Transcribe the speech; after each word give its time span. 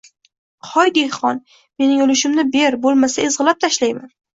Hoy, 0.69 0.89
dehqon, 0.95 1.43
mening 1.85 2.03
ulushimni 2.09 2.49
ber, 2.59 2.83
bo’lmasa 2.89 3.31
ezg’ilab 3.33 3.67
tashlayman 3.69 4.15